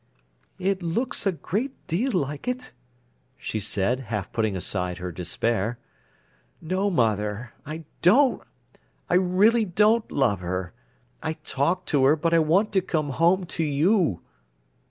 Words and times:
"It 0.57 0.81
looks 0.81 1.27
a 1.27 1.31
great 1.31 1.73
deal 1.85 2.13
like 2.13 2.47
it," 2.47 2.71
she 3.37 3.59
said, 3.59 3.99
half 3.99 4.31
putting 4.31 4.55
aside 4.57 4.97
her 4.97 5.11
despair. 5.11 5.77
"No, 6.59 6.89
mother—I 6.89 7.83
really 9.13 9.65
don't 9.65 10.11
love 10.11 10.39
her. 10.39 10.73
I 11.21 11.33
talk 11.33 11.85
to 11.85 12.03
her, 12.05 12.15
but 12.15 12.33
I 12.33 12.39
want 12.39 12.71
to 12.71 12.81
come 12.81 13.11
home 13.11 13.43
to 13.43 13.63
you." 13.63 14.21